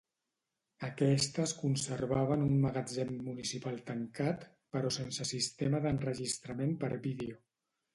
Aquesta 0.87 1.43
es 1.49 1.53
conservava 1.65 2.39
en 2.41 2.47
un 2.47 2.57
magatzem 2.65 3.13
municipal 3.29 3.79
tancat, 3.93 4.51
però 4.75 4.95
sense 5.01 5.33
sistema 5.37 5.87
d'enregistrament 5.89 6.79
per 6.85 6.95
vídeo. 7.11 7.43